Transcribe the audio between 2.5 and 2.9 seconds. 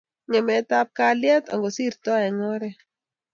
oret.